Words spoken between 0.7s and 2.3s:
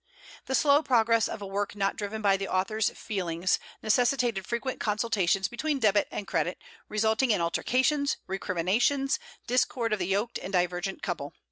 progress of a work not driven